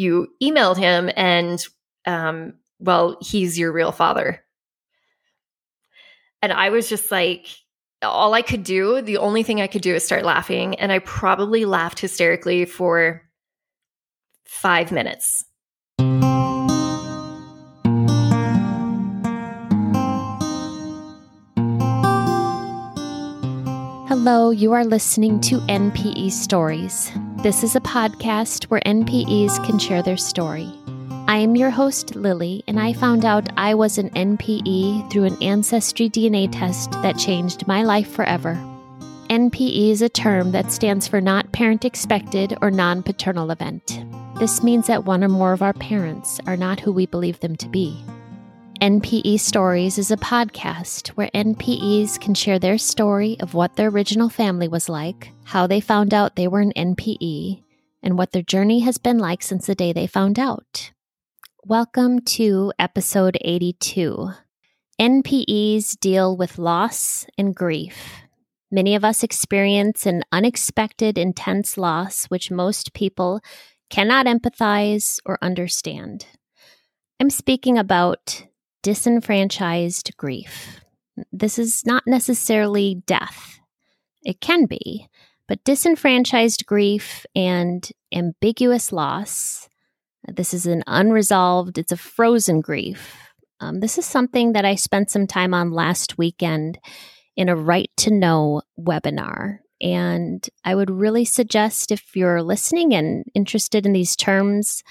[0.00, 1.62] you emailed him and
[2.06, 4.42] um, well, he's your real father.
[6.40, 7.46] And I was just like,
[8.02, 10.74] all I could do, the only thing I could do is start laughing.
[10.76, 13.22] And I probably laughed hysterically for
[14.46, 15.44] five minutes.
[24.22, 27.10] Hello, you are listening to NPE Stories.
[27.42, 30.70] This is a podcast where NPEs can share their story.
[31.26, 35.42] I am your host, Lily, and I found out I was an NPE through an
[35.42, 38.56] Ancestry DNA test that changed my life forever.
[39.30, 44.04] NPE is a term that stands for not parent expected or non paternal event.
[44.38, 47.56] This means that one or more of our parents are not who we believe them
[47.56, 47.98] to be.
[48.80, 54.30] NPE Stories is a podcast where NPEs can share their story of what their original
[54.30, 57.62] family was like, how they found out they were an NPE,
[58.02, 60.92] and what their journey has been like since the day they found out.
[61.62, 64.30] Welcome to episode 82.
[64.98, 68.22] NPEs deal with loss and grief.
[68.70, 73.42] Many of us experience an unexpected, intense loss, which most people
[73.90, 76.24] cannot empathize or understand.
[77.20, 78.46] I'm speaking about
[78.82, 80.80] disenfranchised grief.
[81.32, 83.60] This is not necessarily death,
[84.22, 85.08] it can be,
[85.48, 89.68] but disenfranchised grief and ambiguous loss.
[90.28, 93.16] This is an unresolved, it's a frozen grief.
[93.60, 96.78] Um, this is something that I spent some time on last weekend
[97.36, 99.58] in a Right to Know webinar.
[99.82, 104.82] And I would really suggest if you're listening and interested in these terms,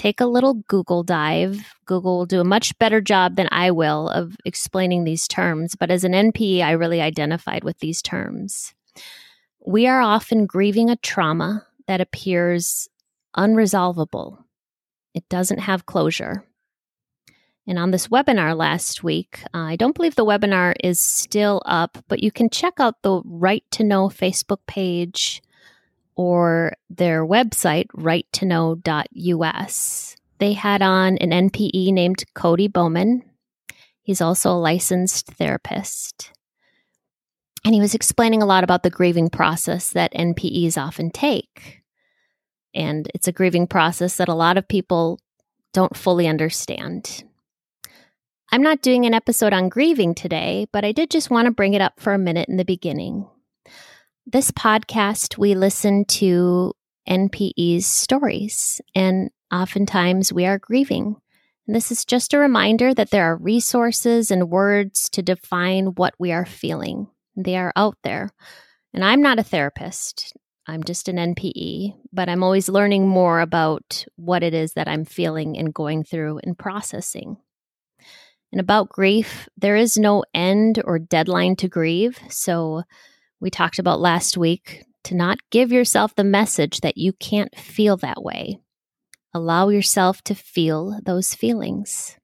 [0.00, 1.74] take a little Google dive.
[1.84, 5.90] Google will do a much better job than I will of explaining these terms, but
[5.90, 8.74] as an NPE, I really identified with these terms.
[9.66, 12.88] We are often grieving a trauma that appears
[13.36, 14.38] unresolvable,
[15.12, 16.44] it doesn't have closure.
[17.66, 21.98] And on this webinar last week, uh, I don't believe the webinar is still up,
[22.08, 25.42] but you can check out the Right to Know Facebook page
[26.16, 30.16] or their website, righttoknow.us.
[30.38, 33.22] They had on an NPE named Cody Bowman.
[34.02, 36.32] He's also a licensed therapist.
[37.64, 41.82] And he was explaining a lot about the grieving process that NPEs often take.
[42.74, 45.20] And it's a grieving process that a lot of people
[45.72, 47.24] don't fully understand.
[48.50, 51.74] I'm not doing an episode on grieving today, but I did just want to bring
[51.74, 53.28] it up for a minute in the beginning
[54.26, 56.72] this podcast, we listen to
[57.08, 61.16] NPE's stories, and oftentimes we are grieving.
[61.66, 66.14] And this is just a reminder that there are resources and words to define what
[66.18, 67.08] we are feeling.
[67.36, 68.30] They are out there.
[68.92, 70.32] And I'm not a therapist,
[70.66, 75.04] I'm just an NPE, but I'm always learning more about what it is that I'm
[75.04, 77.36] feeling and going through and processing.
[78.52, 82.18] And about grief, there is no end or deadline to grieve.
[82.28, 82.82] So
[83.40, 87.96] we talked about last week to not give yourself the message that you can't feel
[87.98, 88.58] that way.
[89.32, 92.16] Allow yourself to feel those feelings.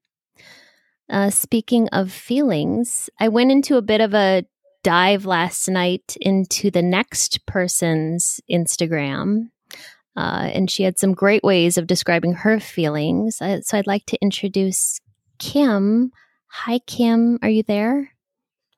[1.09, 4.43] Uh, speaking of feelings, I went into a bit of a
[4.83, 9.49] dive last night into the next person's Instagram.
[10.15, 13.41] Uh, and she had some great ways of describing her feelings.
[13.41, 14.99] Uh, so I'd like to introduce
[15.39, 16.11] Kim.
[16.47, 17.37] Hi, Kim.
[17.41, 18.16] Are you there?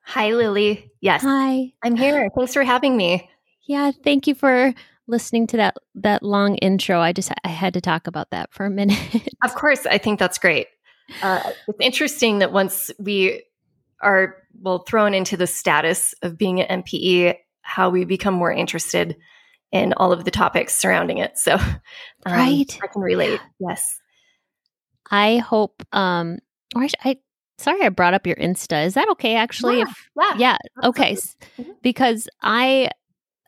[0.09, 0.91] Hi, Lily.
[1.01, 1.21] Yes.
[1.21, 1.71] Hi.
[1.83, 2.31] I'm here.
[2.35, 3.29] Thanks for having me.
[3.67, 4.73] Yeah, thank you for
[5.07, 6.99] listening to that that long intro.
[6.99, 9.29] I just I had to talk about that for a minute.
[9.43, 10.65] of course, I think that's great.
[11.21, 13.43] Uh, it's interesting that once we
[14.01, 19.15] are well thrown into the status of being an NPE, how we become more interested
[19.71, 21.37] in all of the topics surrounding it.
[21.37, 21.81] So, um,
[22.25, 23.41] right, I can relate.
[23.59, 23.99] Yes.
[25.11, 25.83] I hope.
[25.91, 26.39] Um,
[26.75, 27.17] or I, I
[27.59, 28.85] Sorry, I brought up your Insta.
[28.85, 29.35] Is that okay?
[29.35, 31.13] Actually, yeah, if, yeah, yeah, okay.
[31.13, 31.71] Mm-hmm.
[31.81, 32.89] Because I,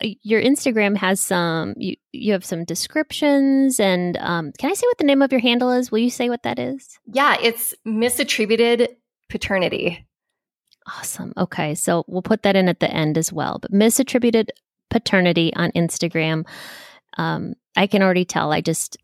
[0.04, 1.74] uh, your Instagram has some.
[1.78, 5.40] You you have some descriptions, and um, can I say what the name of your
[5.40, 5.90] handle is?
[5.90, 6.98] Will you say what that is?
[7.06, 8.88] Yeah, it's misattributed
[9.30, 10.06] paternity.
[10.86, 11.32] Awesome.
[11.38, 13.58] Okay, so we'll put that in at the end as well.
[13.60, 14.48] But misattributed
[14.90, 16.46] paternity on Instagram.
[17.16, 18.52] Um, I can already tell.
[18.52, 18.98] I just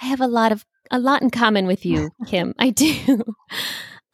[0.00, 2.54] I have a lot of a lot in common with you, Kim.
[2.58, 3.24] I do.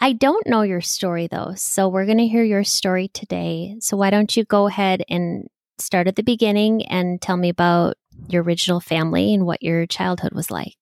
[0.01, 3.77] I don't know your story though, so we're going to hear your story today.
[3.81, 5.49] So why don't you go ahead and
[5.79, 7.97] start at the beginning and tell me about
[8.29, 10.77] your original family and what your childhood was like?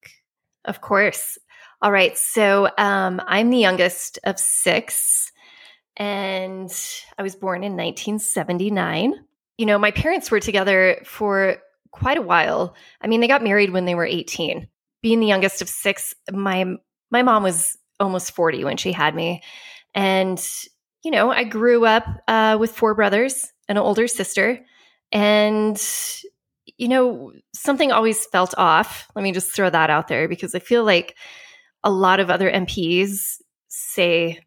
[0.65, 1.39] Of course.
[1.81, 2.17] All right.
[2.17, 5.31] So um, I'm the youngest of six,
[5.97, 6.71] and
[7.19, 9.15] I was born in 1979.
[9.59, 11.57] You know, my parents were together for
[11.91, 12.75] quite a while.
[13.01, 14.69] I mean, they got married when they were 18
[15.07, 16.65] being the youngest of six, my
[17.13, 19.43] my mom was almost 40 when she had me.
[19.95, 20.43] And,
[21.03, 24.65] you know, I grew up uh, with four brothers, and an older sister.
[25.13, 25.81] And,
[26.79, 29.09] you know, something always felt off.
[29.15, 31.17] Let me just throw that out there because I feel like
[31.83, 33.37] a lot of other NPEs
[33.69, 34.41] say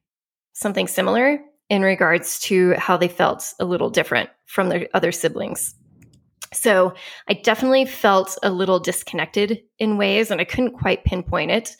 [0.53, 5.75] something similar in regards to how they felt a little different from their other siblings.
[6.51, 6.93] So
[7.27, 11.75] I definitely felt a little disconnected in ways, and I couldn't quite pinpoint it.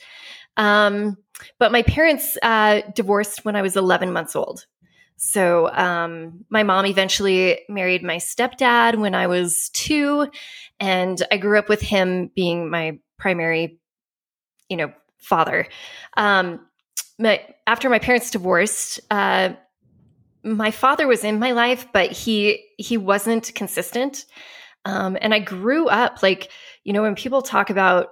[0.57, 1.18] Um,
[1.58, 4.66] but my parents uh, divorced when I was 11 months old.
[5.18, 10.30] So um, my mom eventually married my stepdad when I was two,
[10.80, 13.80] and I grew up with him being my primary,
[14.70, 15.68] you know, father.
[16.16, 16.66] Um,
[17.18, 19.50] my, after my parents divorced, uh,
[20.44, 24.26] my father was in my life, but he he wasn't consistent.
[24.86, 26.50] Um, and I grew up like,
[26.84, 28.08] you know, when people talk about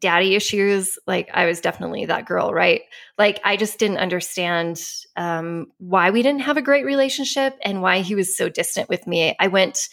[0.00, 2.82] daddy issues, like I was definitely that girl, right?
[3.18, 4.82] Like I just didn't understand
[5.16, 9.06] um, why we didn't have a great relationship and why he was so distant with
[9.06, 9.36] me.
[9.38, 9.88] I went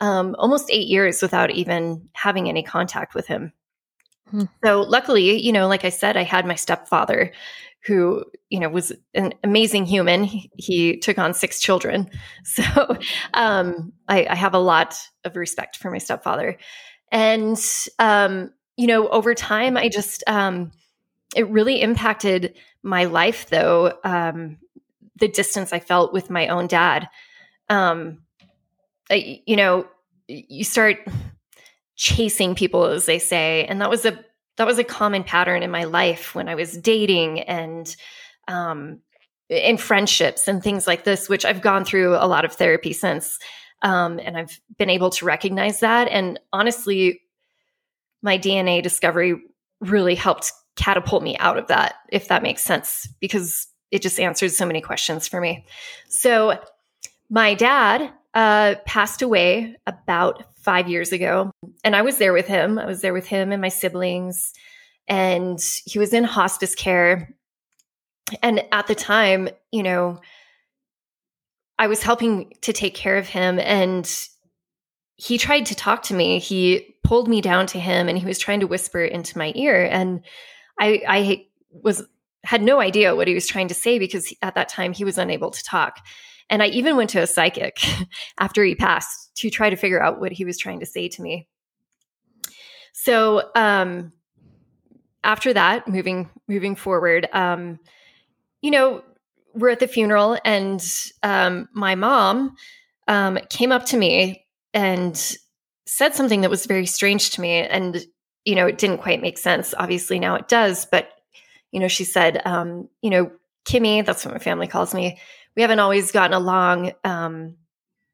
[0.00, 3.52] um, almost eight years without even having any contact with him.
[4.30, 4.44] Hmm.
[4.64, 7.32] So luckily, you know, like I said, I had my stepfather
[7.86, 12.08] who you know was an amazing human he, he took on six children
[12.44, 12.62] so
[13.34, 16.58] um, I, I, have a lot of respect for my stepfather
[17.10, 17.58] and
[17.98, 18.52] um,
[18.82, 20.72] you know over time i just um,
[21.34, 24.58] it really impacted my life though um,
[25.16, 27.08] the distance i felt with my own dad
[27.68, 28.18] um,
[29.10, 29.86] I, you know
[30.28, 30.98] you start
[31.94, 34.18] chasing people as they say and that was a
[34.56, 37.94] that was a common pattern in my life when I was dating and
[38.48, 39.00] um,
[39.48, 43.38] in friendships and things like this, which I've gone through a lot of therapy since.
[43.82, 46.08] Um, and I've been able to recognize that.
[46.08, 47.22] And honestly,
[48.22, 49.42] my DNA discovery
[49.80, 54.52] really helped catapult me out of that, if that makes sense, because it just answered
[54.52, 55.66] so many questions for me.
[56.08, 56.58] So,
[57.28, 61.50] my dad uh, passed away about five years ago.
[61.84, 62.78] And I was there with him.
[62.78, 64.52] I was there with him and my siblings.
[65.08, 67.34] And he was in hospice care.
[68.42, 70.20] And at the time, you know,
[71.78, 73.58] I was helping to take care of him.
[73.58, 74.10] And
[75.22, 76.40] he tried to talk to me.
[76.40, 79.84] He pulled me down to him and he was trying to whisper into my ear.
[79.84, 80.20] And
[80.80, 82.02] I, I was
[82.42, 85.18] had no idea what he was trying to say because at that time he was
[85.18, 86.04] unable to talk.
[86.50, 87.78] And I even went to a psychic
[88.40, 91.22] after he passed to try to figure out what he was trying to say to
[91.22, 91.46] me.
[92.92, 94.12] So um,
[95.22, 97.78] after that, moving moving forward, um,
[98.60, 99.04] you know,
[99.54, 100.84] we're at the funeral, and
[101.22, 102.56] um, my mom
[103.06, 104.41] um, came up to me
[104.74, 105.36] and
[105.86, 108.04] said something that was very strange to me, and
[108.44, 109.74] you know, it didn't quite make sense.
[109.78, 111.10] Obviously, now it does, but
[111.70, 113.30] you know, she said, um, you know,
[113.64, 115.18] Kimmy, that's what my family calls me
[115.56, 116.92] we haven't always gotten along.
[117.04, 117.56] Um,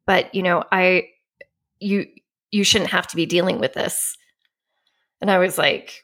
[0.06, 1.08] but you know, I,
[1.80, 2.06] you,
[2.50, 4.16] you shouldn't have to be dealing with this.
[5.20, 6.02] And I was like,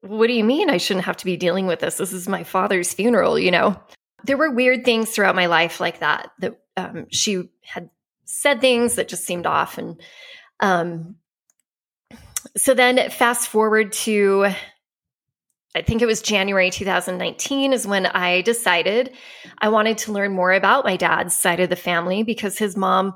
[0.00, 1.98] what do you mean I shouldn't have to be dealing with this?
[1.98, 3.80] This is my father's funeral, you know?
[4.24, 7.90] There were weird things throughout my life like that, that um, she had
[8.30, 9.78] said things that just seemed off.
[9.78, 10.00] And
[10.60, 11.16] um,
[12.56, 14.52] so then fast forward to
[15.72, 19.14] I think it was January 2019 is when I decided
[19.58, 23.14] I wanted to learn more about my dad's side of the family because his mom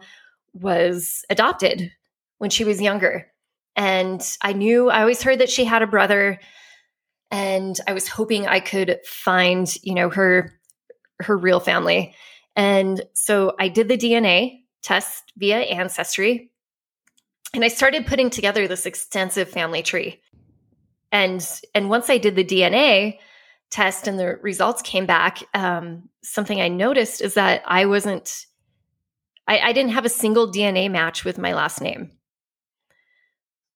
[0.52, 1.90] was adopted
[2.38, 3.26] when she was younger.
[3.74, 6.38] And I knew, I always heard that she had a brother
[7.32, 10.52] and I was hoping I could find, you know, her
[11.20, 12.14] her real family.
[12.54, 16.50] And so I did the DNA test via ancestry.
[17.54, 20.20] And I started putting together this extensive family tree.
[21.10, 23.16] And and once i did the dna
[23.70, 28.46] test and the results came back um, something i noticed is that i wasn't
[29.46, 32.10] I, I didn't have a single dna match with my last name.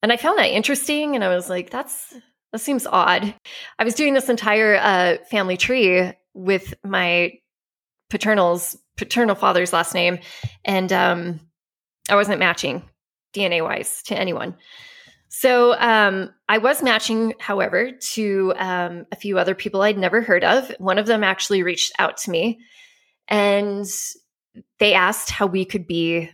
[0.03, 2.13] And i found that interesting and i was like that's
[2.53, 3.35] that seems odd.
[3.79, 7.33] I was doing this entire uh, family tree with my
[8.11, 10.19] paternal's paternal father's last name
[10.65, 11.41] and um,
[12.09, 12.83] i wasn't matching
[13.35, 14.57] dna wise to anyone
[15.29, 20.43] so um, I was matching, however, to um, a few other people I'd never heard
[20.43, 20.73] of.
[20.79, 22.61] One of them actually reached out to me
[23.29, 23.87] and
[24.79, 26.31] they asked how we could be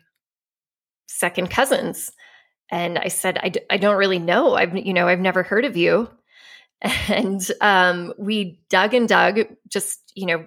[1.08, 2.12] second cousins.
[2.70, 4.54] And I said, I d- I don't really know.
[4.54, 6.08] I've, you know, I've never heard of you.
[7.08, 10.44] And um, we dug and dug, just, you know,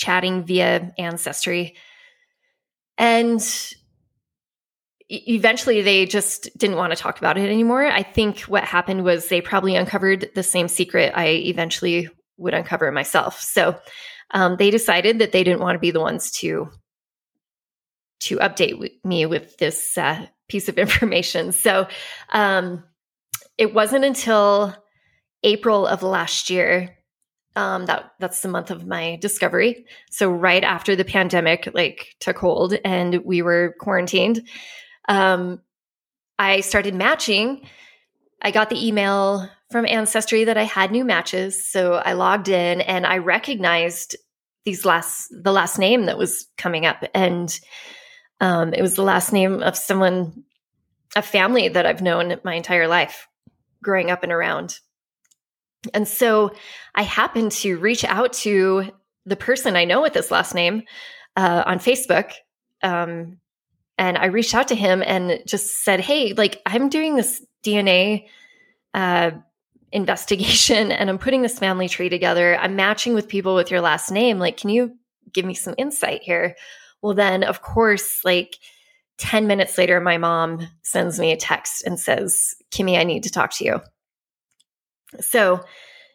[0.00, 1.76] chatting via Ancestry.
[2.96, 3.40] And
[5.10, 7.84] eventually they just didn't want to talk about it anymore.
[7.84, 12.90] I think what happened was they probably uncovered the same secret I eventually would uncover
[12.90, 13.40] myself.
[13.40, 13.78] So
[14.30, 16.70] um, they decided that they didn't want to be the ones to
[18.20, 21.52] to update w- me with this uh, piece of information.
[21.52, 21.88] So
[22.30, 22.84] um,
[23.58, 24.74] it wasn't until
[25.42, 26.96] April of last year
[27.56, 29.84] um, that that's the month of my discovery.
[30.10, 34.48] So right after the pandemic like took hold and we were quarantined,
[35.08, 35.60] um,
[36.38, 37.66] I started matching.
[38.40, 41.66] I got the email from Ancestry that I had new matches.
[41.66, 44.16] So I logged in and I recognized
[44.64, 47.04] these last the last name that was coming up.
[47.14, 47.58] And
[48.40, 50.44] um, it was the last name of someone,
[51.16, 53.28] a family that I've known my entire life
[53.82, 54.78] growing up and around.
[55.94, 56.52] And so
[56.94, 58.90] I happened to reach out to
[59.26, 60.82] the person I know with this last name
[61.36, 62.32] uh, on Facebook.
[62.82, 63.38] Um,
[63.98, 68.26] and I reached out to him and just said, Hey, like I'm doing this DNA
[68.94, 69.32] uh,
[69.92, 72.56] investigation and I'm putting this family tree together.
[72.56, 74.38] I'm matching with people with your last name.
[74.38, 74.96] Like, can you
[75.32, 76.56] give me some insight here?
[77.02, 78.56] Well, then, of course, like
[79.18, 83.30] 10 minutes later, my mom sends me a text and says, Kimmy, I need to
[83.30, 83.80] talk to you.
[85.20, 85.64] So,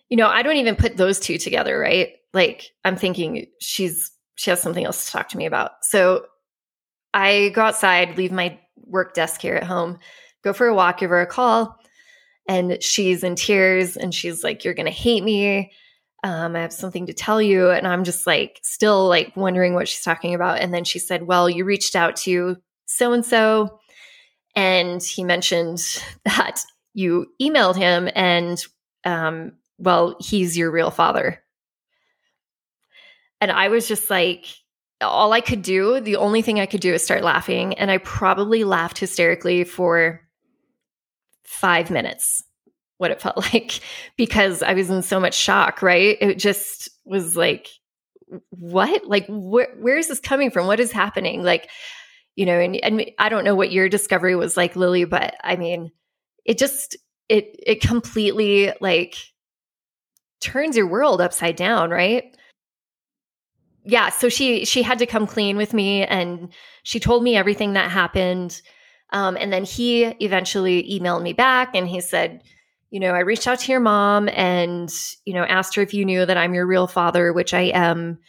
[0.10, 2.14] you know, I don't even put those two together, right?
[2.34, 5.72] Like, I'm thinking she's, she has something else to talk to me about.
[5.82, 6.26] So
[7.14, 10.00] I go outside, leave my work desk here at home,
[10.44, 11.78] go for a walk, give her a call
[12.48, 15.72] and she's in tears and she's like you're gonna hate me
[16.24, 19.88] um, i have something to tell you and i'm just like still like wondering what
[19.88, 23.80] she's talking about and then she said well you reached out to so and so
[24.56, 25.80] and he mentioned
[26.26, 26.62] that
[26.94, 28.66] you emailed him and
[29.06, 31.42] um, well he's your real father
[33.42, 34.46] and i was just like
[35.02, 37.98] all i could do the only thing i could do is start laughing and i
[37.98, 40.22] probably laughed hysterically for
[41.44, 42.44] five minutes
[42.98, 43.80] what it felt like
[44.18, 46.18] because I was in so much shock, right?
[46.20, 47.68] It just was like,
[48.50, 49.06] what?
[49.06, 50.68] Like, wh- where is this coming from?
[50.68, 51.44] What is happening?
[51.44, 51.70] Like,
[52.36, 55.56] you know, and, and I don't know what your discovery was like, Lily, but I
[55.56, 55.92] mean,
[56.44, 56.98] it just,
[57.30, 59.16] it, it completely like
[60.42, 62.36] turns your world upside down, right?
[63.84, 64.10] Yeah.
[64.10, 66.52] So she, she had to come clean with me and
[66.84, 68.62] she told me everything that happened.
[69.12, 72.42] Um, and then he eventually emailed me back and he said,
[72.90, 74.92] you know, I reached out to your mom and,
[75.26, 78.20] you know, asked her if you knew that I'm your real father, which I am.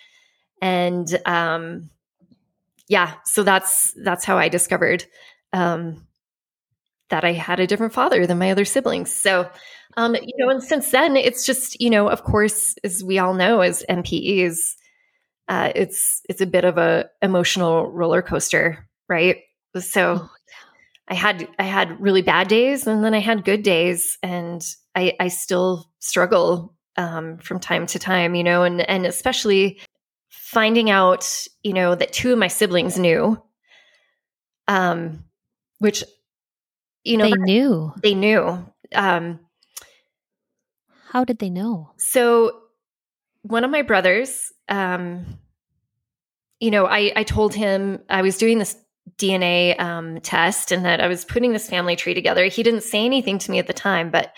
[0.60, 1.90] And um
[2.88, 5.04] yeah, so that's that's how I discovered
[5.52, 6.05] um
[7.10, 9.10] that I had a different father than my other siblings.
[9.10, 9.48] So
[9.96, 13.34] um, you know, and since then it's just, you know, of course, as we all
[13.34, 14.58] know as NPEs,
[15.48, 19.38] uh, it's it's a bit of a emotional roller coaster, right?
[19.78, 20.30] So oh,
[21.08, 24.62] I had I had really bad days and then I had good days and
[24.94, 29.80] I I still struggle um, from time to time, you know, and and especially
[30.28, 31.30] finding out,
[31.62, 33.40] you know, that two of my siblings knew,
[34.68, 35.24] um,
[35.78, 36.04] which
[37.06, 38.66] you know they knew they knew.
[38.94, 39.40] Um,
[41.08, 41.90] How did they know?
[41.96, 42.60] So
[43.42, 45.38] one of my brothers, um,
[46.60, 48.76] you know, I I told him I was doing this
[49.18, 52.46] DNA um, test and that I was putting this family tree together.
[52.46, 54.32] He didn't say anything to me at the time, but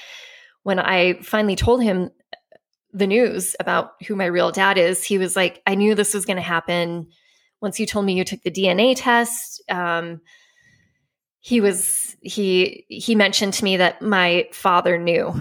[0.62, 2.10] when I finally told him
[2.92, 6.26] the news about who my real dad is, he was like, I knew this was
[6.26, 7.08] going to happen.
[7.60, 10.20] Once you told me you took the DNA test, um,
[11.48, 15.32] he was he he mentioned to me that my father knew.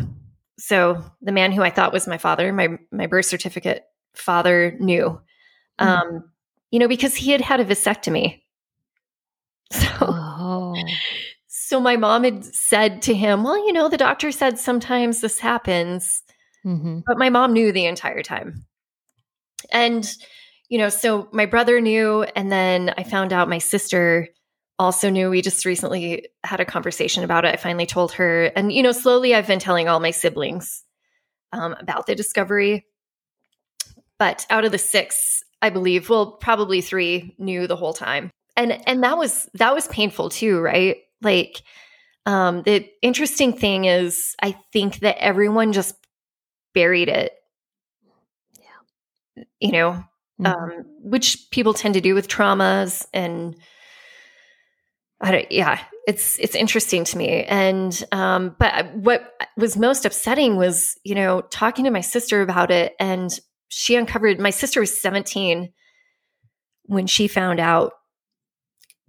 [0.57, 3.83] So the man who I thought was my father, my my birth certificate
[4.15, 5.19] father knew.
[5.81, 5.85] Mm-hmm.
[5.85, 6.23] Um,
[6.71, 8.41] you know, because he had had a vasectomy
[9.73, 10.75] So, oh.
[11.47, 15.39] so my mom had said to him, Well, you know, the doctor said sometimes this
[15.39, 16.23] happens.
[16.65, 16.99] Mm-hmm.
[17.05, 18.65] But my mom knew the entire time.
[19.73, 20.09] And,
[20.69, 22.23] you know, so my brother knew.
[22.23, 24.29] And then I found out my sister
[24.79, 25.29] also knew.
[25.29, 27.53] We just recently had a conversation about it.
[27.53, 28.45] I finally told her.
[28.55, 30.83] And, you know, slowly I've been telling all my siblings
[31.53, 32.85] um, about the discovery.
[34.19, 38.81] But out of the six, I believe, well, probably three knew the whole time and
[38.87, 41.61] and that was that was painful too right like
[42.25, 45.95] um the interesting thing is i think that everyone just
[46.73, 47.31] buried it
[48.59, 50.03] yeah you know
[50.41, 50.45] mm-hmm.
[50.47, 53.55] um which people tend to do with traumas and
[55.19, 60.55] I don't, yeah, it's it's interesting to me, and um, but what was most upsetting
[60.55, 63.37] was you know talking to my sister about it, and
[63.69, 64.39] she uncovered.
[64.39, 65.73] My sister was seventeen
[66.83, 67.93] when she found out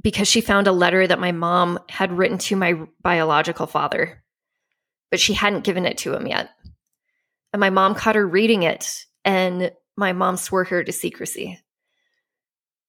[0.03, 4.25] because she found a letter that my mom had written to my biological father,
[5.11, 6.51] but she hadn't given it to him yet.
[7.53, 11.61] And my mom caught her reading it, and my mom swore her to secrecy.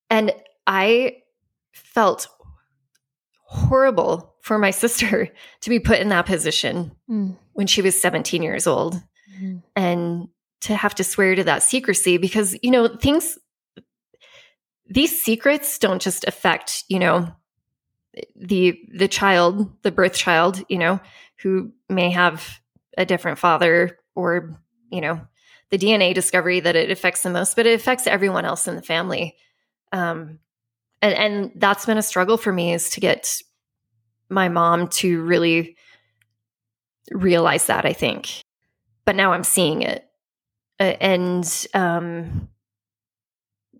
[0.09, 0.31] And
[0.65, 1.17] I
[1.73, 2.27] felt
[3.49, 5.27] horrible for my sister
[5.61, 7.35] to be put in that position mm.
[7.53, 9.01] when she was 17 years old
[9.41, 9.61] mm.
[9.75, 10.27] and
[10.61, 13.39] to have to swear to that secrecy because, you know, things,
[14.87, 17.33] these secrets don't just affect, you know,
[18.35, 20.99] the the child, the birth child, you know,
[21.41, 22.59] who may have
[22.97, 24.59] a different father or,
[24.91, 25.21] you know,
[25.69, 28.81] the DNA discovery that it affects the most, but it affects everyone else in the
[28.81, 29.37] family.
[29.91, 30.39] Um,
[31.01, 33.41] and, and that's been a struggle for me is to get
[34.29, 35.75] my mom to really
[37.11, 38.41] realize that, I think.
[39.05, 40.05] But now I'm seeing it.
[40.79, 42.47] And um,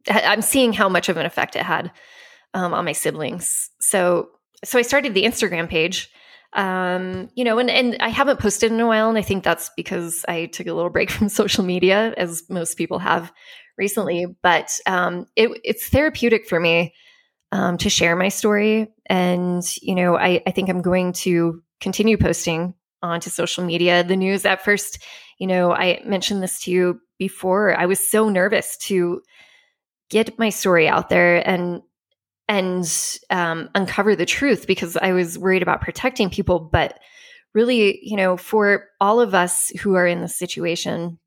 [0.10, 1.92] I'm seeing how much of an effect it had
[2.54, 3.70] um, on my siblings.
[3.80, 4.30] So,
[4.66, 6.12] so I started the Instagram page
[6.54, 9.70] um you know and and i haven't posted in a while and i think that's
[9.78, 13.32] because i took a little break from social media as most people have
[13.78, 16.92] recently but um it, it's therapeutic for me
[17.52, 18.88] um, to share my story.
[19.08, 24.04] And you know I, I think i'm going to continue posting onto social media.
[24.04, 25.00] The news at first
[25.38, 27.78] you know i mentioned this to you before.
[27.78, 29.22] I was so nervous to
[30.10, 31.84] get my story out there and
[32.48, 36.60] and um, uncover the truth because I was worried about protecting people.
[36.60, 36.98] But
[37.54, 41.20] really, you know, for all of us who are in this situation,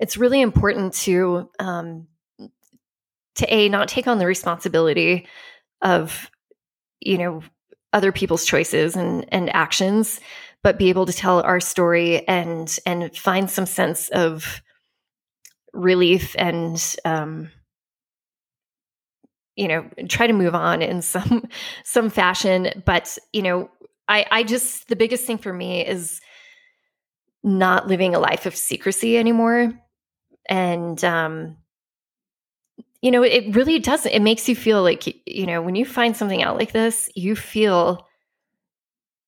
[0.00, 2.08] it's really important to um,
[3.36, 5.26] to a not take on the responsibility
[5.82, 6.30] of
[7.00, 7.42] you know
[7.92, 10.20] other people's choices and and actions,
[10.62, 14.62] but be able to tell our story and and find some sense of
[15.72, 17.50] relief and um,
[19.56, 21.48] you know try to move on in some
[21.84, 22.82] some fashion.
[22.84, 23.70] But you know
[24.08, 26.20] i i just the biggest thing for me is
[27.42, 29.72] not living a life of secrecy anymore.
[30.48, 31.56] And um
[33.04, 34.12] you know it really doesn't.
[34.12, 37.36] it makes you feel like you know when you find something out like this you
[37.36, 38.08] feel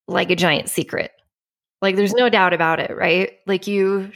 [0.09, 1.11] like a giant secret.
[1.83, 3.33] Like there's no doubt about it right?
[3.47, 4.13] Like you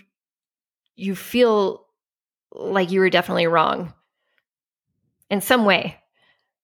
[0.97, 1.87] you feel
[2.53, 3.93] like you were definitely wrong
[5.29, 6.01] in some way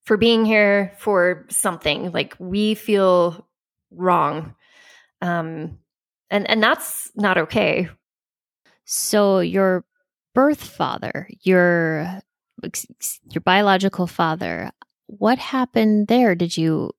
[0.04, 2.12] for being here for something.
[2.12, 3.46] Like we feel
[3.90, 4.54] wrong.
[5.20, 5.80] Um
[6.30, 7.90] and and that's not okay.
[8.86, 9.84] So your
[10.32, 12.22] birth father your
[13.30, 14.70] your biological father
[15.06, 16.34] what happened there?
[16.34, 16.92] Did you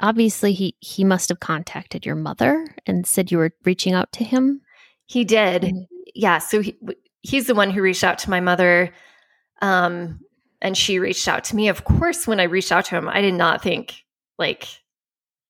[0.00, 4.24] obviously he he must have contacted your mother and said you were reaching out to
[4.24, 4.60] him?
[5.06, 5.72] He did.
[6.14, 6.76] Yeah so he,
[7.20, 8.92] he's the one who reached out to my mother
[9.60, 10.20] um
[10.60, 11.68] and she reached out to me.
[11.68, 14.04] Of course, when I reached out to him, I did not think
[14.38, 14.68] like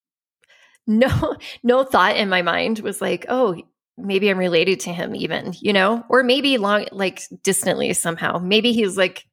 [0.87, 3.63] no no thought in my mind was like, oh,
[3.97, 6.05] maybe I'm related to him even, you know?
[6.09, 8.39] Or maybe long like distantly somehow.
[8.39, 9.27] Maybe he's like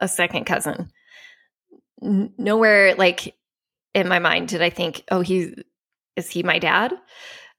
[0.00, 0.90] a second cousin.
[2.02, 3.36] N- nowhere like
[3.94, 5.54] in my mind did I think, oh, he
[6.16, 6.92] is he my dad?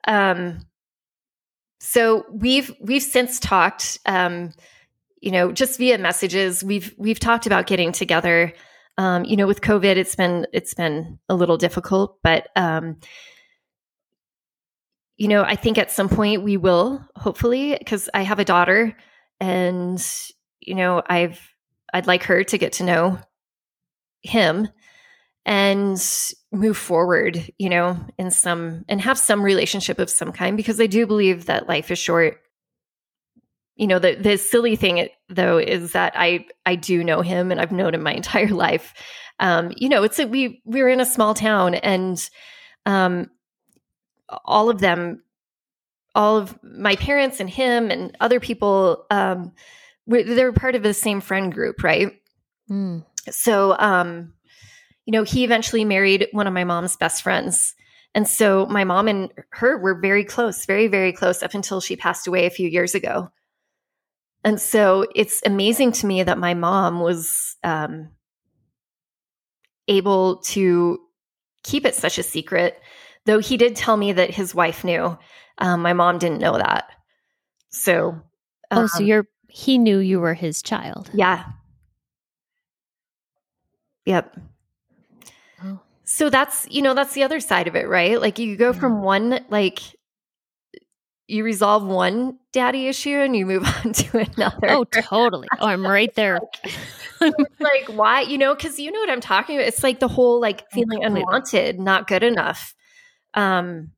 [0.07, 0.59] Um
[1.79, 4.51] so we've we've since talked um
[5.21, 6.63] you know, just via messages.
[6.63, 8.53] We've we've talked about getting together.
[8.97, 12.97] Um, you know, with COVID, it's been it's been a little difficult, but um,
[15.21, 18.97] you know, I think at some point we will, hopefully, because I have a daughter,
[19.39, 20.03] and
[20.59, 21.39] you know, I've
[21.93, 23.19] I'd like her to get to know
[24.23, 24.67] him
[25.45, 26.03] and
[26.51, 30.87] move forward, you know, in some and have some relationship of some kind because I
[30.87, 32.39] do believe that life is short
[33.75, 37.61] you know the the silly thing though is that I I do know him and
[37.61, 38.93] I've known him my entire life.
[39.39, 42.27] Um, you know, it's a, we we were in a small town and
[42.87, 43.29] um,
[44.45, 45.23] all of them,
[46.15, 49.51] all of my parents and him and other people, um,
[50.07, 52.13] they're part of the same friend group, right?
[52.69, 53.05] Mm.
[53.29, 54.33] So, um,
[55.05, 57.75] you know, he eventually married one of my mom's best friends.
[58.13, 61.95] And so my mom and her were very close, very, very close up until she
[61.95, 63.29] passed away a few years ago.
[64.43, 68.09] And so it's amazing to me that my mom was um,
[69.87, 70.99] able to
[71.63, 72.81] keep it such a secret,
[73.25, 75.17] though he did tell me that his wife knew.
[75.57, 76.89] Um, my mom didn't know that.
[77.69, 78.09] So,
[78.71, 81.09] um, oh, so um, you're he knew you were his child.
[81.13, 81.45] Yeah.
[84.05, 84.39] Yep.
[85.63, 85.79] Oh.
[86.03, 88.19] So that's you know that's the other side of it, right?
[88.19, 89.79] Like you go from one like
[91.27, 94.69] you resolve one daddy issue and you move on to another.
[94.69, 95.47] Oh, totally.
[95.59, 96.39] Oh, I'm right there.
[97.59, 100.39] like why you know because you know what i'm talking about it's like the whole
[100.39, 102.73] like feeling unwanted not good enough
[103.33, 103.91] um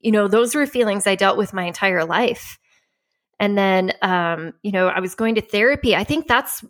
[0.00, 2.58] you know those were feelings i dealt with my entire life
[3.38, 6.64] and then um you know i was going to therapy i think that's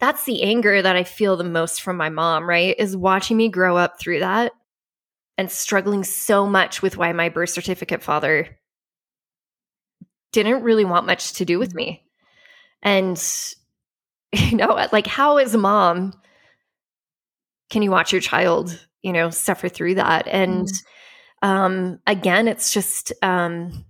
[0.00, 3.48] that's the anger that i feel the most from my mom right is watching me
[3.48, 4.52] grow up through that
[5.36, 8.58] and struggling so much with why my birth certificate father
[10.32, 12.04] didn't really want much to do with me
[12.82, 13.18] and
[14.32, 16.12] you know, like how as a mom
[17.70, 20.26] can you watch your child, you know, suffer through that?
[20.28, 20.82] And mm.
[21.42, 23.84] Um again, it's just um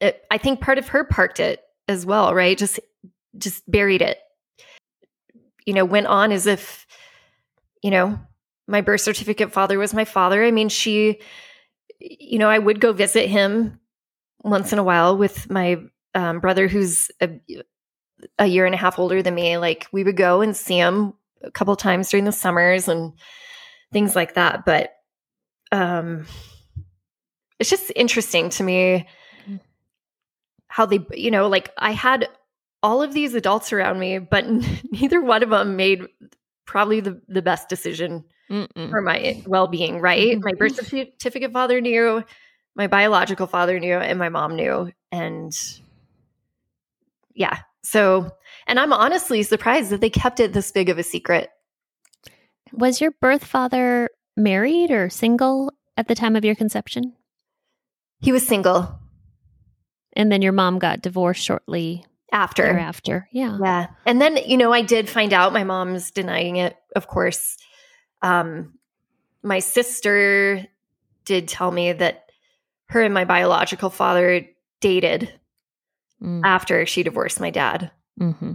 [0.00, 2.56] it, I think part of her parked it as well, right?
[2.56, 2.80] Just
[3.38, 4.18] just buried it.
[5.64, 6.86] You know, went on as if
[7.82, 8.18] you know,
[8.66, 10.44] my birth certificate father was my father.
[10.44, 11.20] I mean, she
[11.98, 13.80] you know, I would go visit him
[14.42, 15.80] once in a while with my
[16.14, 17.30] um, brother who's a,
[18.38, 21.14] a year and a half older than me, like we would go and see him
[21.42, 23.12] a couple times during the summers and
[23.92, 24.64] things like that.
[24.64, 24.95] But
[25.72, 26.26] um,
[27.58, 29.06] it's just interesting to me
[30.68, 32.28] how they, you know, like I had
[32.82, 34.44] all of these adults around me, but
[34.90, 36.06] neither one of them made
[36.66, 38.90] probably the, the best decision Mm-mm.
[38.90, 40.38] for my well being, right?
[40.40, 42.22] my birth certificate father knew,
[42.74, 44.92] my biological father knew, and my mom knew.
[45.10, 45.52] And
[47.34, 48.30] yeah, so,
[48.66, 51.50] and I'm honestly surprised that they kept it this big of a secret.
[52.72, 57.14] Was your birth father married or single at the time of your conception?
[58.20, 58.98] He was single.
[60.14, 62.62] And then your mom got divorced shortly after.
[62.62, 63.28] Thereafter.
[63.32, 63.58] Yeah.
[63.62, 63.86] Yeah.
[64.04, 67.56] And then, you know, I did find out my mom's denying it, of course.
[68.22, 68.78] Um,
[69.42, 70.66] my sister
[71.24, 72.30] did tell me that
[72.86, 74.46] her and my biological father
[74.80, 75.32] dated
[76.22, 76.40] mm.
[76.44, 77.90] after she divorced my dad.
[78.20, 78.52] Mm-hmm.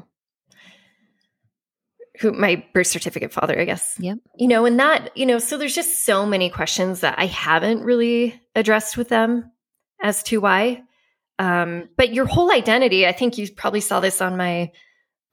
[2.21, 3.95] Who my birth certificate father, I guess.
[3.99, 4.19] Yep.
[4.38, 7.84] You know, and that, you know, so there's just so many questions that I haven't
[7.84, 9.51] really addressed with them
[10.01, 10.84] as to why.
[11.39, 14.71] Um, but your whole identity, I think you probably saw this on my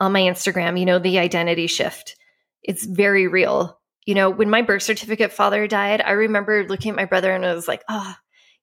[0.01, 2.16] on my Instagram, you know, the identity shift.
[2.62, 3.79] It's very real.
[4.07, 7.44] You know, when my birth certificate father died, I remember looking at my brother and
[7.44, 8.14] I was like, oh,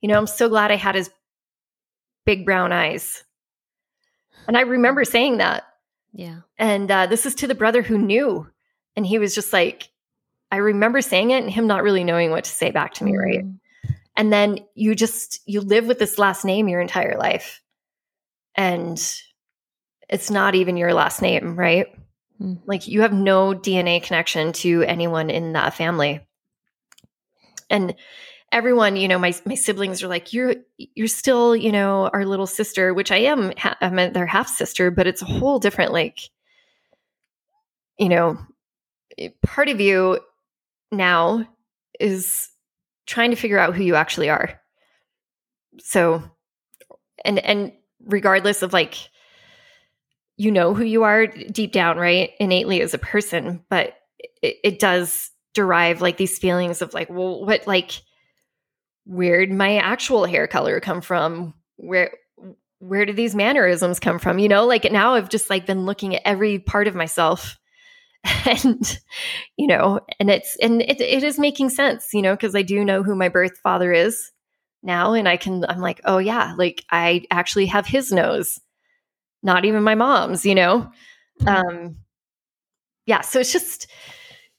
[0.01, 1.09] you know, I'm so glad I had his
[2.25, 3.23] big brown eyes
[4.47, 5.63] and I remember saying that.
[6.15, 6.39] Yeah.
[6.57, 8.47] And uh, this is to the brother who knew.
[8.95, 9.89] And he was just like,
[10.49, 13.11] I remember saying it and him not really knowing what to say back to me,
[13.11, 13.19] mm.
[13.19, 13.45] right?
[14.15, 17.61] And then you just, you live with this last name your entire life.
[18.55, 18.97] And
[20.07, 21.87] it's not even your last name, right?
[22.41, 22.61] Mm.
[22.65, 26.25] Like you have no DNA connection to anyone in that family.
[27.69, 27.93] And
[28.55, 32.47] everyone, you know, my my siblings are like, "You're you're still, you know, our little
[32.47, 33.51] sister," which I am.
[33.57, 36.19] Ha- I'm their half sister, but it's a whole different, like,
[37.99, 38.39] you know,
[39.43, 40.19] part of you
[40.91, 41.45] now
[41.99, 42.49] is
[43.05, 44.59] trying to figure out who you actually are.
[45.79, 46.23] So,
[47.25, 47.73] and and
[48.05, 48.95] regardless of like,
[50.37, 53.95] you know who you are deep down, right, innately as a person, but
[54.41, 58.01] it, it does derive like these feelings of like, well, what like
[59.05, 61.53] where did my actual hair color come from?
[61.77, 62.11] Where
[62.79, 64.39] where did these mannerisms come from?
[64.39, 67.57] You know, like now I've just like been looking at every part of myself
[68.45, 68.99] and
[69.57, 72.83] you know, and it's and it, it is making sense, you know, because I do
[72.83, 74.31] know who my birth father is
[74.83, 78.59] now and I can I'm like, oh yeah, like I actually have his nose.
[79.43, 80.91] Not even my mom's, you know.
[81.45, 81.97] Um
[83.05, 83.87] yeah, so it's just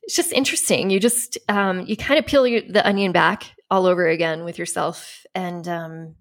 [0.02, 0.90] it's just interesting.
[0.90, 4.58] You just um you kind of peel your, the onion back all over again with
[4.58, 6.14] yourself and um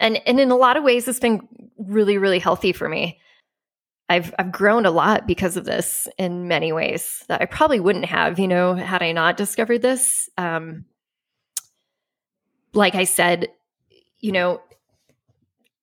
[0.00, 1.46] and and in a lot of ways it's been
[1.78, 3.20] really really healthy for me
[4.08, 8.04] i've i've grown a lot because of this in many ways that i probably wouldn't
[8.04, 10.84] have you know had i not discovered this um
[12.72, 13.48] like i said
[14.20, 14.60] you know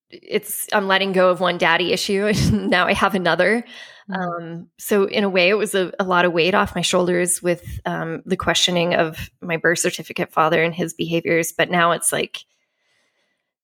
[0.10, 3.64] it's i'm letting go of one daddy issue and now i have another.
[4.10, 7.42] Um, so in a way, it was a, a, lot of weight off my shoulders
[7.42, 11.54] with um, the questioning of my birth certificate father and his behaviors.
[11.54, 12.44] But now it's like,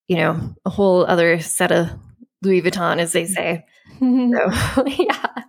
[0.08, 1.90] you know, a whole other set of
[2.42, 3.66] Louis Vuitton, as they say.
[4.00, 4.06] so,
[4.88, 5.44] yeah,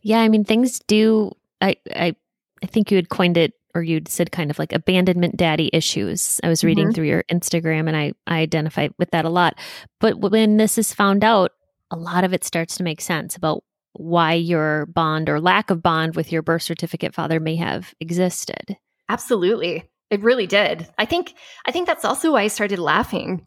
[0.00, 0.20] yeah.
[0.20, 1.32] I mean, things do.
[1.60, 2.16] I I
[2.62, 6.40] I think you had coined it or you'd said kind of like abandonment daddy issues.
[6.42, 6.94] I was reading mm-hmm.
[6.94, 9.58] through your Instagram and I, I identify with that a lot.
[9.98, 11.52] But when this is found out,
[11.90, 15.82] a lot of it starts to make sense about why your bond or lack of
[15.82, 18.76] bond with your birth certificate father may have existed.
[19.08, 19.90] Absolutely.
[20.10, 20.88] It really did.
[20.98, 21.34] I think
[21.66, 23.46] I think that's also why I started laughing.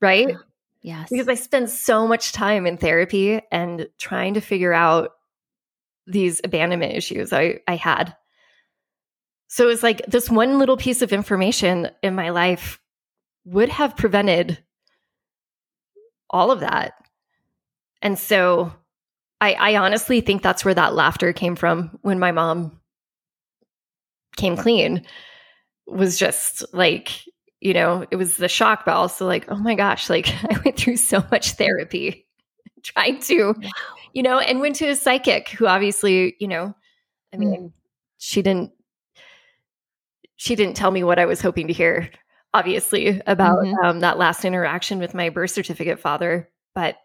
[0.00, 0.36] Right?
[0.82, 1.08] Yes.
[1.10, 5.10] Because I spent so much time in therapy and trying to figure out
[6.06, 8.16] these abandonment issues I, I had.
[9.46, 12.80] So it was like this one little piece of information in my life
[13.44, 14.58] would have prevented
[16.30, 16.94] all of that.
[18.00, 18.72] And so
[19.42, 22.78] I, I honestly think that's where that laughter came from when my mom
[24.36, 25.04] came clean
[25.84, 27.10] was just like,
[27.60, 30.76] you know, it was the shock, but also like, oh my gosh, like I went
[30.76, 32.24] through so much therapy
[32.84, 33.70] trying to, wow.
[34.12, 36.72] you know, and went to a psychic who obviously, you know,
[37.34, 37.72] I mean, mm.
[38.18, 38.70] she didn't
[40.36, 42.10] she didn't tell me what I was hoping to hear,
[42.54, 43.84] obviously, about mm-hmm.
[43.84, 46.48] um, that last interaction with my birth certificate father.
[46.76, 46.96] But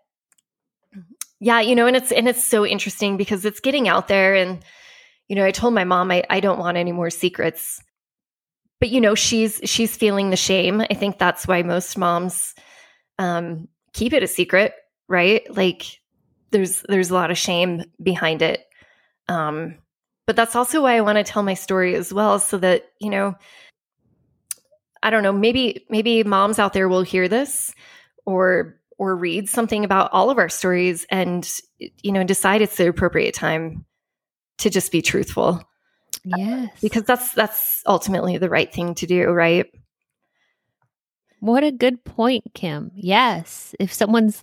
[1.39, 4.63] yeah, you know, and it's and it's so interesting because it's getting out there and
[5.27, 7.83] you know, I told my mom I, I don't want any more secrets.
[8.79, 10.81] But you know, she's she's feeling the shame.
[10.81, 12.53] I think that's why most moms
[13.17, 14.73] um, keep it a secret,
[15.07, 15.43] right?
[15.55, 15.99] Like
[16.51, 18.63] there's there's a lot of shame behind it.
[19.27, 19.75] Um,
[20.27, 23.09] but that's also why I want to tell my story as well, so that you
[23.09, 23.35] know,
[25.01, 27.73] I don't know, maybe maybe moms out there will hear this,
[28.25, 32.87] or or read something about all of our stories and you know decide it's the
[32.87, 33.85] appropriate time
[34.59, 35.63] to just be truthful.
[36.23, 36.69] Yes.
[36.81, 39.67] Because that's that's ultimately the right thing to do right?
[41.39, 42.91] What a good point kim.
[42.95, 43.75] Yes.
[43.79, 44.41] If someone's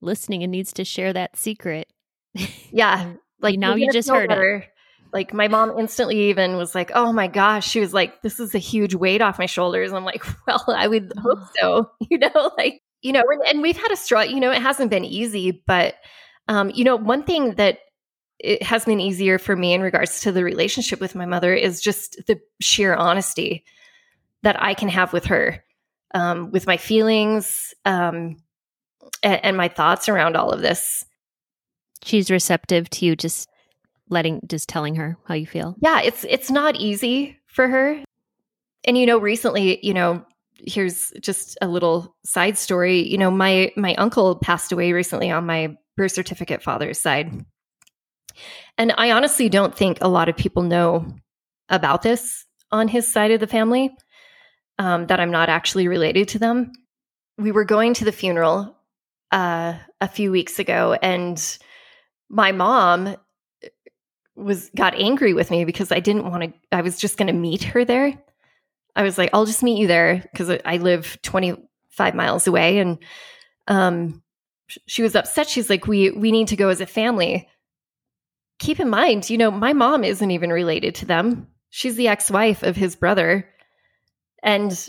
[0.00, 1.88] listening and needs to share that secret
[2.70, 3.14] yeah.
[3.40, 4.58] like now you just heard better.
[4.58, 4.68] it
[5.12, 8.54] like my mom instantly even was like oh my gosh she was like this is
[8.54, 9.92] a huge weight off my shoulders.
[9.92, 11.50] I'm like well i would hope oh.
[11.58, 14.60] so you know like you know, and, and we've had a struggle, you know, it
[14.60, 15.94] hasn't been easy, but,
[16.48, 17.78] um, you know, one thing that
[18.40, 21.80] it has been easier for me in regards to the relationship with my mother is
[21.80, 23.64] just the sheer honesty
[24.42, 25.62] that I can have with her,
[26.14, 28.38] um, with my feelings, um,
[29.22, 31.04] and, and my thoughts around all of this.
[32.02, 33.48] She's receptive to you just
[34.08, 35.76] letting, just telling her how you feel.
[35.78, 38.02] Yeah, it's it's not easy for her.
[38.84, 40.24] And you know, recently, you know,
[40.58, 43.08] here's just a little side story.
[43.08, 47.44] You know, my my uncle passed away recently on my birth certificate father's side.
[48.76, 51.06] And I honestly don't think a lot of people know
[51.68, 53.96] about this on his side of the family,
[54.78, 56.72] um, that I'm not actually related to them.
[57.38, 58.76] We were going to the funeral
[59.32, 61.58] uh, a few weeks ago, and
[62.28, 63.16] my mom
[64.34, 66.52] was got angry with me because I didn't want to.
[66.72, 68.22] I was just going to meet her there,
[68.96, 72.78] I was like, I'll just meet you there because I live 25 miles away.
[72.78, 72.98] And
[73.68, 74.22] um,
[74.86, 75.48] she was upset.
[75.48, 77.48] She's like, we we need to go as a family.
[78.58, 81.46] Keep in mind, you know, my mom isn't even related to them.
[81.68, 83.46] She's the ex-wife of his brother.
[84.42, 84.88] And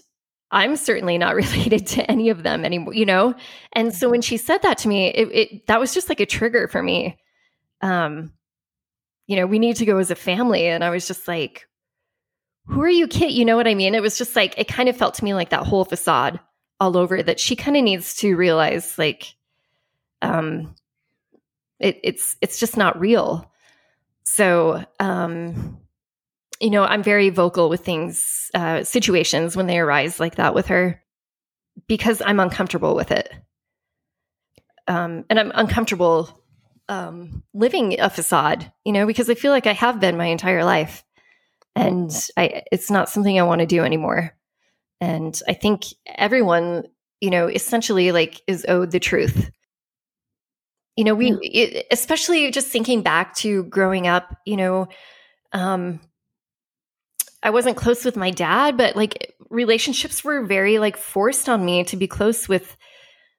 [0.52, 3.36] I'm certainly not related to any of them anymore, you know?
[3.74, 6.26] And so when she said that to me, it, it that was just like a
[6.26, 7.17] trigger for me.
[7.82, 8.32] Um,
[9.28, 10.65] you know, we need to go as a family.
[10.65, 11.66] And I was just like,
[12.67, 13.32] who are you kid?
[13.32, 13.95] You know what I mean?
[13.95, 16.39] It was just like, it kind of felt to me like that whole facade
[16.80, 19.36] all over that she kind of needs to realize like,
[20.21, 20.75] um,
[21.80, 23.51] it, it's, it's just not real.
[24.25, 25.80] So, um,
[26.60, 30.67] you know, I'm very vocal with things, uh, situations when they arise like that with
[30.67, 31.01] her
[31.88, 33.32] because I'm uncomfortable with it.
[34.88, 36.43] Um, and I'm uncomfortable
[36.89, 40.63] um, living a facade, you know, because I feel like I have been my entire
[40.63, 41.03] life
[41.77, 44.35] and I, it's not something I want to do anymore.
[44.99, 46.85] And I think everyone,
[47.21, 49.51] you know, essentially like is owed the truth.
[50.95, 54.87] You know, we, it, especially just thinking back to growing up, you know,
[55.53, 55.99] um,
[57.43, 61.83] I wasn't close with my dad, but like relationships were very like forced on me
[61.83, 62.75] to be close with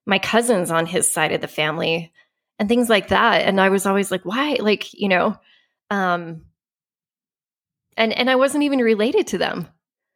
[0.07, 2.12] my cousins on his side of the family
[2.61, 3.42] and things like that.
[3.42, 4.59] And I was always like, why?
[4.61, 5.37] Like, you know,
[5.90, 6.42] um,
[7.99, 9.69] and and I wasn't even related to them.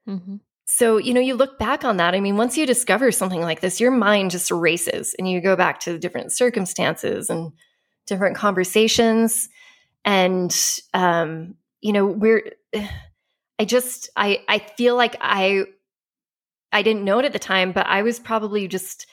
[0.08, 0.36] Mm-hmm.
[0.64, 2.14] So, you know, you look back on that.
[2.14, 5.54] I mean, once you discover something like this, your mind just races and you go
[5.54, 7.52] back to different circumstances and
[8.06, 9.50] different conversations.
[10.04, 10.56] And,
[10.94, 12.52] um, you know, we're,
[13.58, 15.64] I just, I, I feel like I,
[16.72, 19.06] I didn't know it at the time, but I was probably just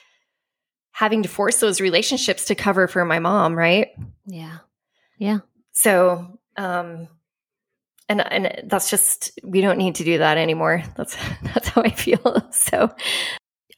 [0.92, 3.54] having to force those relationships to cover for my mom.
[3.54, 3.88] Right.
[4.24, 4.58] Yeah.
[5.18, 5.40] Yeah.
[5.72, 7.08] So, um,
[8.10, 10.82] and and that's just we don't need to do that anymore.
[10.96, 11.16] That's
[11.54, 12.48] that's how i feel.
[12.52, 12.90] So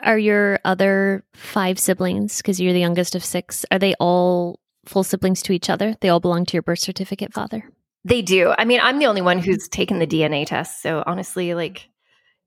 [0.03, 5.05] are your other five siblings because you're the youngest of six are they all full
[5.05, 5.95] siblings to each other?
[6.01, 7.63] They all belong to your birth certificate father?
[8.05, 8.55] They do.
[8.59, 11.89] I mean i'm the only one who's taken the dna test so honestly like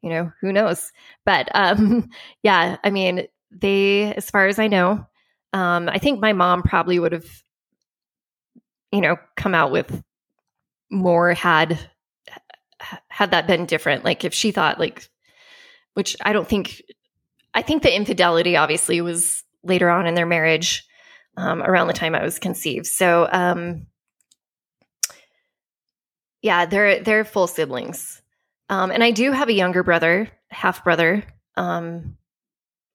[0.01, 0.91] you know who knows?
[1.23, 2.09] But um
[2.43, 5.05] yeah i mean they as far as i know
[5.53, 7.29] um i think my mom probably would have
[8.91, 10.03] you know come out with
[10.91, 11.79] more had
[13.09, 15.09] had that been different like if she thought like
[15.93, 16.81] which i don't think
[17.53, 20.85] i think the infidelity obviously was later on in their marriage
[21.37, 22.85] um, around the time i was conceived.
[22.85, 23.87] So um
[26.41, 28.21] yeah they're they're full siblings.
[28.69, 31.23] Um and i do have a younger brother half brother
[31.57, 32.17] um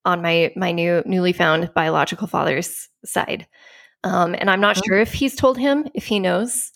[0.05, 3.47] on my my new newly found biological father's side.
[4.05, 4.83] Um and i'm not Oh.
[4.87, 6.73] sure if he's told him if he knows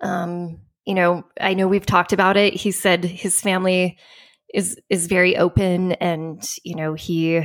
[0.00, 2.54] um you know i know we've talked about it.
[2.54, 3.98] He said his family
[4.52, 7.38] is is very open and you know he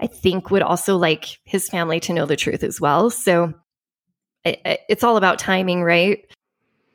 [0.00, 3.10] i think would also like his family to know the truth as well.
[3.10, 3.52] So
[4.44, 6.20] I- I- it's all about timing right?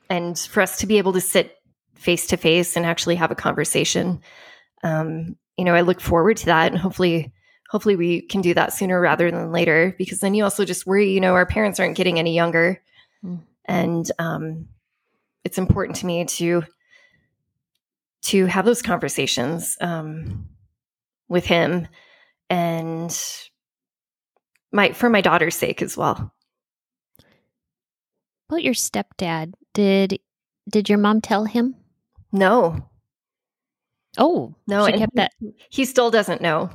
[0.08, 1.54] And for us to be able to sit
[1.94, 4.20] face to face and actually have a conversation
[4.82, 7.32] um you know i look forward to that and hopefully
[7.70, 11.12] hopefully we can do that sooner rather than later because then you also just worry
[11.12, 12.82] you know our parents aren't getting any younger.
[13.24, 13.42] Mm.
[13.66, 14.66] and um
[15.44, 16.62] it's important to me to
[18.22, 20.48] to have those conversations um,
[21.28, 21.88] with him
[22.48, 23.16] and
[24.72, 26.32] my for my daughter's sake as well.
[28.48, 30.20] About your stepdad, did
[30.70, 31.74] did your mom tell him?
[32.32, 32.88] No,
[34.18, 35.32] Oh, no, she kept that.
[35.70, 36.70] He still doesn't know.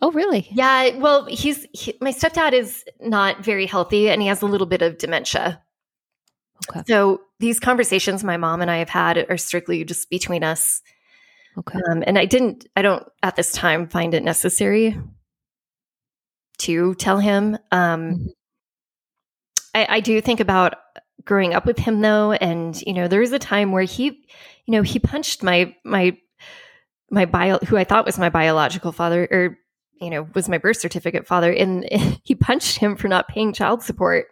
[0.00, 0.48] Oh, really?
[0.50, 4.66] Yeah, well, he's he, my stepdad is not very healthy, and he has a little
[4.66, 5.62] bit of dementia.
[6.68, 6.82] Okay.
[6.86, 10.80] So these conversations my mom and I have had are strictly just between us.
[11.58, 11.78] Okay.
[11.90, 14.96] Um, and I didn't, I don't at this time find it necessary
[16.58, 17.58] to tell him.
[17.70, 18.26] Um, Mhm.
[19.74, 20.74] I, I do think about
[21.24, 22.32] growing up with him though.
[22.32, 26.16] And, you know, there was a time where he, you know, he punched my, my,
[27.10, 29.58] my bio, who I thought was my biological father or,
[30.00, 31.52] you know, was my birth certificate father.
[31.52, 31.88] And
[32.24, 34.26] he punched him for not paying child support.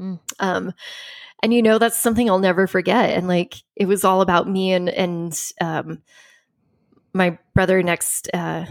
[0.00, 0.18] Mm.
[0.38, 0.72] Um,
[1.42, 3.10] and you know that's something I'll never forget.
[3.10, 6.02] And like it was all about me and and um,
[7.12, 8.66] my brother next uh,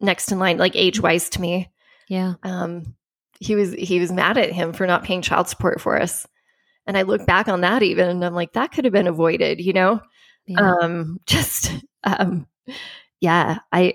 [0.00, 1.70] next in line, like age wise to me.
[2.08, 2.34] Yeah.
[2.42, 2.94] Um,
[3.38, 6.26] he was he was mad at him for not paying child support for us.
[6.86, 9.60] And I look back on that even, and I'm like, that could have been avoided,
[9.60, 10.00] you know.
[10.46, 10.76] Yeah.
[10.80, 11.72] Um, just
[12.04, 12.46] um,
[13.20, 13.58] yeah.
[13.70, 13.94] I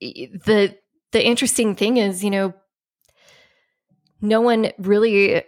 [0.00, 0.76] the
[1.12, 2.54] the interesting thing is, you know,
[4.22, 5.42] no one really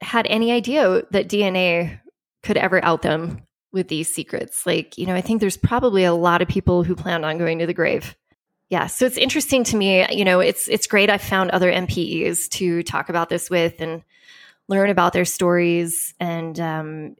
[0.00, 1.98] had any idea that DNA
[2.42, 4.66] could ever out them with these secrets.
[4.66, 7.58] Like, you know, I think there's probably a lot of people who planned on going
[7.58, 8.14] to the grave.
[8.70, 10.06] Yeah, so it's interesting to me.
[10.10, 11.10] You know, it's it's great.
[11.10, 14.02] I found other NPEs to talk about this with and
[14.68, 17.16] learn about their stories, and um,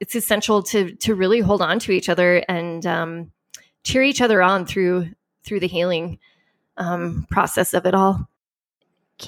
[0.00, 3.30] it's essential to to really hold on to each other and um,
[3.84, 5.10] cheer each other on through
[5.44, 6.18] through the healing
[6.76, 8.28] um, process of it all.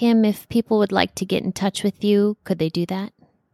[0.02, 3.12] Kim, if people would like to get in touch with you, could they do that?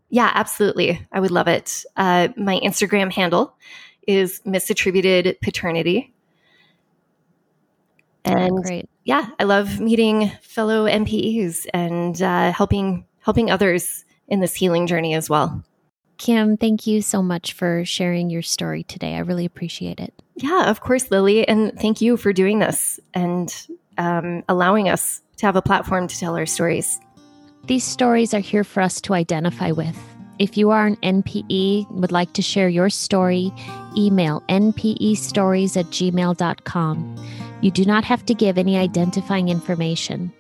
[0.08, 1.06] Yeah, absolutely.
[1.12, 1.84] I would love it.
[1.94, 3.54] Uh, my Instagram handle
[4.06, 6.14] is misattributed paternity.
[8.24, 8.88] And Great.
[9.04, 15.12] yeah, I love meeting fellow NPEs and uh, helping helping others in this healing journey
[15.12, 15.62] as well.
[16.16, 19.16] Kim, thank you so much for sharing your story today.
[19.16, 20.14] I really appreciate it.
[20.37, 23.54] Yeah, of course, Lily, and thank you for doing this and
[23.98, 27.01] um, allowing us to have a platform to tell our stories.
[27.66, 29.98] These stories are here for us to identify with.
[30.38, 33.53] If you are an NPE and would like to share your story,
[33.96, 37.27] email npestories at gmail.com.
[37.61, 40.33] You do not have to give any identifying information.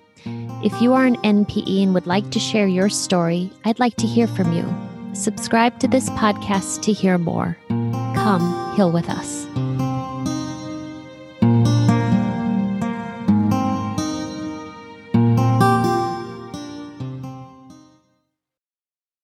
[0.64, 4.06] If you are an NPE and would like to share your story, I'd like to
[4.06, 4.64] hear from you.
[5.14, 7.56] Subscribe to this podcast to hear more.
[7.68, 9.46] Come heal with us.